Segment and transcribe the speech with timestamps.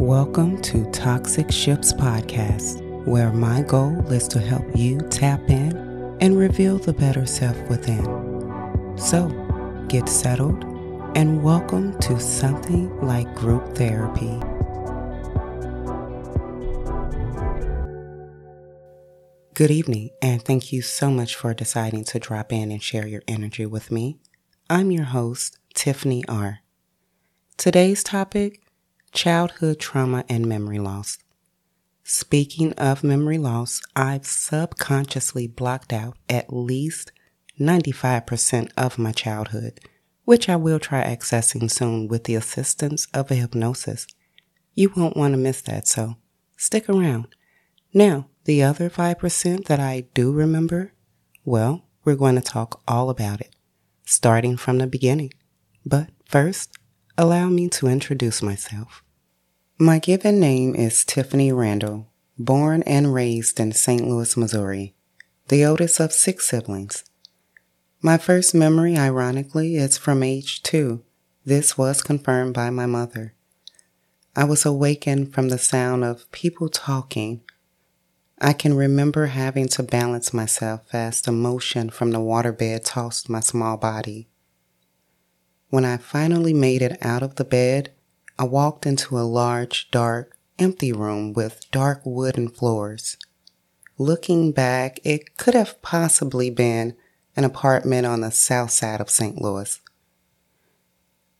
[0.00, 5.76] Welcome to Toxic Ships Podcast, where my goal is to help you tap in
[6.22, 8.02] and reveal the better self within.
[8.96, 9.28] So,
[9.88, 10.64] get settled
[11.14, 14.40] and welcome to something like group therapy.
[19.52, 23.22] Good evening, and thank you so much for deciding to drop in and share your
[23.28, 24.16] energy with me.
[24.70, 26.60] I'm your host, Tiffany R.
[27.58, 28.62] Today's topic
[29.12, 31.18] childhood trauma and memory loss.
[32.02, 37.12] Speaking of memory loss, I've subconsciously blocked out at least
[37.58, 39.80] 95% of my childhood,
[40.24, 44.06] which I will try accessing soon with the assistance of a hypnosis.
[44.74, 46.16] You won't want to miss that, so
[46.56, 47.28] stick around.
[47.92, 50.92] Now, the other 5% that I do remember,
[51.44, 53.54] well, we're going to talk all about it,
[54.04, 55.32] starting from the beginning.
[55.84, 56.76] But first,
[57.18, 59.04] allow me to introduce myself.
[59.82, 62.06] My given name is Tiffany Randall,
[62.38, 64.06] born and raised in St.
[64.06, 64.94] Louis, Missouri,
[65.48, 67.02] the oldest of six siblings.
[68.02, 71.02] My first memory, ironically, is from age two.
[71.46, 73.32] This was confirmed by my mother.
[74.36, 77.40] I was awakened from the sound of people talking.
[78.38, 83.40] I can remember having to balance myself as the motion from the waterbed tossed my
[83.40, 84.28] small body.
[85.70, 87.94] When I finally made it out of the bed,
[88.40, 93.18] I walked into a large, dark, empty room with dark wooden floors.
[93.98, 96.96] Looking back, it could have possibly been
[97.36, 99.38] an apartment on the south side of St.
[99.38, 99.78] Louis.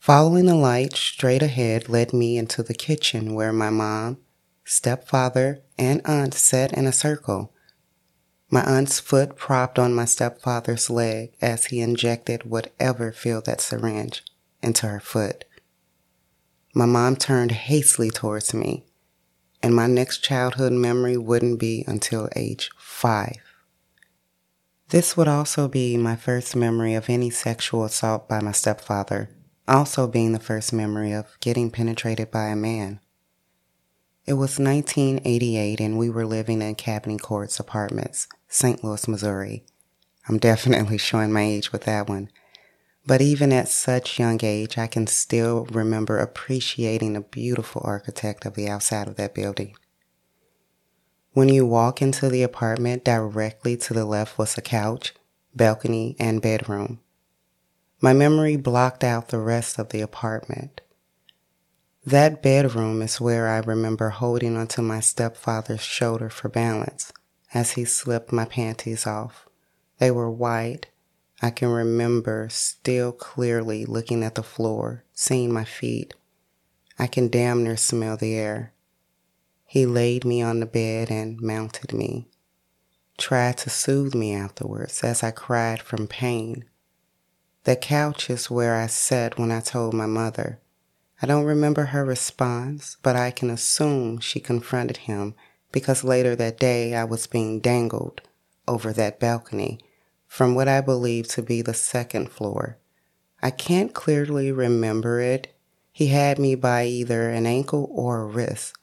[0.00, 4.18] Following the light straight ahead led me into the kitchen where my mom,
[4.62, 7.54] stepfather, and aunt sat in a circle.
[8.50, 14.22] My aunt's foot propped on my stepfather's leg as he injected whatever filled that syringe
[14.62, 15.46] into her foot.
[16.74, 18.86] My mom turned hastily towards me,
[19.62, 23.40] and my next childhood memory wouldn't be until age five.
[24.88, 29.28] This would also be my first memory of any sexual assault by my stepfather,
[29.68, 33.00] also being the first memory of getting penetrated by a man.
[34.24, 38.82] It was 1988 and we were living in Cabanne Courts Apartments, St.
[38.82, 39.64] Louis, Missouri.
[40.28, 42.30] I'm definitely showing my age with that one.
[43.04, 48.54] But even at such young age, I can still remember appreciating the beautiful architect of
[48.54, 49.76] the outside of that building.
[51.32, 55.14] When you walk into the apartment, directly to the left was a couch,
[55.54, 57.00] balcony, and bedroom.
[58.00, 60.80] My memory blocked out the rest of the apartment.
[62.04, 67.12] That bedroom is where I remember holding onto my stepfather's shoulder for balance
[67.54, 69.48] as he slipped my panties off.
[69.98, 70.88] They were white.
[71.44, 76.14] I can remember still clearly looking at the floor, seeing my feet.
[77.00, 78.72] I can damn near smell the air.
[79.66, 82.28] He laid me on the bed and mounted me,
[83.18, 86.64] tried to soothe me afterwards as I cried from pain.
[87.64, 90.60] The couch is where I sat when I told my mother.
[91.20, 95.34] I don't remember her response, but I can assume she confronted him
[95.72, 98.20] because later that day I was being dangled
[98.68, 99.80] over that balcony
[100.32, 102.78] from what I believe to be the second floor.
[103.42, 105.54] I can't clearly remember it.
[105.92, 108.74] He had me by either an ankle or a wrist,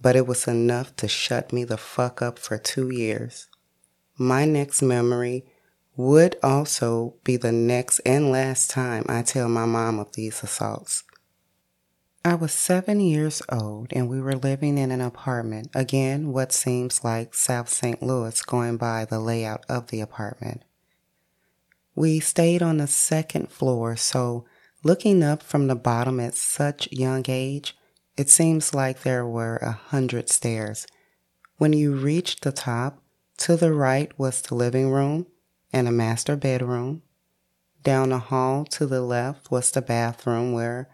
[0.00, 3.48] but it was enough to shut me the fuck up for two years.
[4.16, 5.44] My next memory
[5.96, 11.02] would also be the next and last time I tell my mom of these assaults.
[12.24, 15.70] I was seven years old and we were living in an apartment.
[15.74, 18.00] Again, what seems like South St.
[18.00, 20.62] Louis going by the layout of the apartment.
[21.94, 24.44] We stayed on the second floor, so
[24.82, 27.76] looking up from the bottom at such young age,
[28.16, 30.86] it seems like there were a hundred stairs.
[31.58, 33.00] When you reached the top,
[33.38, 35.26] to the right was the living room
[35.72, 37.02] and a master bedroom.
[37.82, 40.88] Down the hall to the left was the bathroom where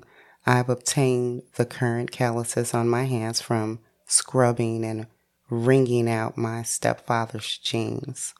[0.46, 5.06] I've obtained the current calluses on my hands from scrubbing and
[5.50, 8.34] wringing out my stepfather's jeans.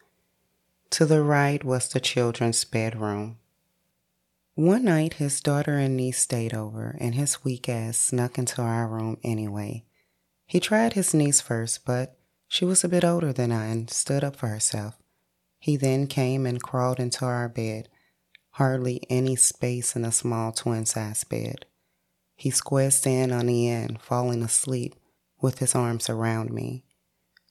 [0.90, 3.38] To the right was the children's bedroom.
[4.54, 8.88] One night, his daughter and niece stayed over, and his weak ass snuck into our
[8.88, 9.84] room anyway.
[10.46, 12.16] He tried his niece first, but
[12.48, 14.96] she was a bit older than I and stood up for herself.
[15.58, 17.88] He then came and crawled into our bed,
[18.50, 21.66] hardly any space in a small twin size bed.
[22.36, 24.94] He squeezed in on the end, falling asleep
[25.40, 26.84] with his arms around me,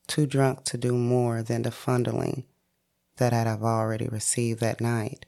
[0.08, 2.46] too drunk to do more than the fondling
[3.18, 5.26] that I'd have already received that night.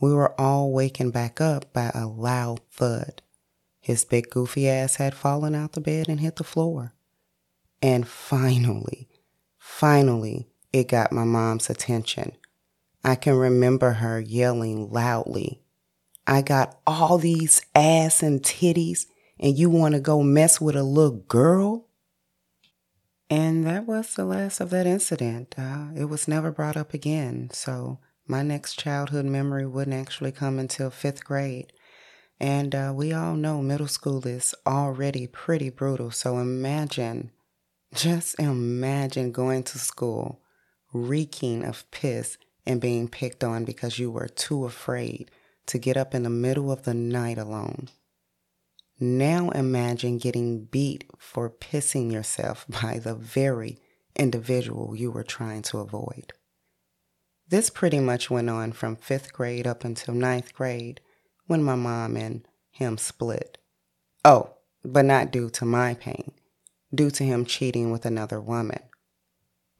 [0.00, 3.22] We were all wakened back up by a loud thud.
[3.80, 6.94] His big goofy ass had fallen out the bed and hit the floor.
[7.82, 9.08] And finally,
[9.58, 12.32] finally, it got my mom's attention.
[13.02, 15.62] I can remember her yelling loudly,
[16.30, 19.06] I got all these ass and titties,
[19.40, 21.88] and you want to go mess with a little girl?
[23.30, 25.54] And that was the last of that incident.
[25.56, 27.48] Uh, it was never brought up again.
[27.52, 31.72] So my next childhood memory wouldn't actually come until fifth grade.
[32.40, 36.10] And uh, we all know middle school is already pretty brutal.
[36.10, 37.30] So imagine,
[37.94, 40.40] just imagine going to school
[40.92, 42.36] reeking of piss
[42.66, 45.30] and being picked on because you were too afraid
[45.66, 47.90] to get up in the middle of the night alone.
[49.02, 53.78] Now imagine getting beat for pissing yourself by the very
[54.14, 56.34] individual you were trying to avoid.
[57.48, 61.00] This pretty much went on from fifth grade up until ninth grade
[61.46, 63.58] when my mom and him split.
[64.24, 64.50] Oh,
[64.84, 66.32] but not due to my pain,
[66.94, 68.80] due to him cheating with another woman.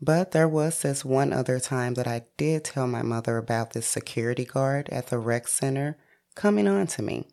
[0.00, 3.86] But there was this one other time that I did tell my mother about this
[3.86, 5.98] security guard at the rec center
[6.34, 7.28] coming on to me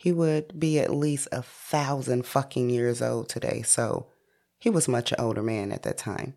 [0.00, 4.06] he would be at least a thousand fucking years old today, so
[4.58, 6.32] he was much an older man at that time.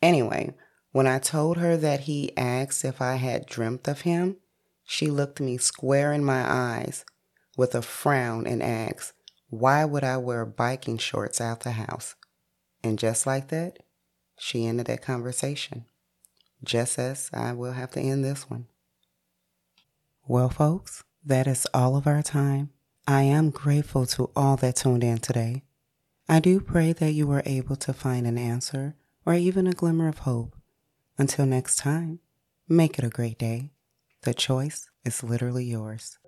[0.00, 0.54] Anyway,
[0.92, 4.38] when I told her that he asked if I had dreamt of him,
[4.82, 7.04] she looked me square in my eyes
[7.54, 9.12] with a frown and asked,
[9.50, 12.14] Why would I wear biking shorts out the house?
[12.82, 13.80] And just like that,
[14.38, 15.84] she ended that conversation.
[16.64, 18.68] Just as I will have to end this one.
[20.26, 22.70] Well, folks, that is all of our time.
[23.06, 25.64] I am grateful to all that tuned in today.
[26.28, 28.94] I do pray that you were able to find an answer
[29.26, 30.54] or even a glimmer of hope.
[31.18, 32.20] Until next time,
[32.68, 33.70] make it a great day.
[34.22, 36.18] The choice is literally yours.